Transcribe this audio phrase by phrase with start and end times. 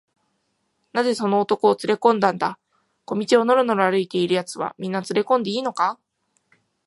[0.93, 2.57] 「なぜその男をつれこんだんだ？
[3.05, 5.99] 小路をのろのろ歩いているやつは、みんなつれこんでいいのか？」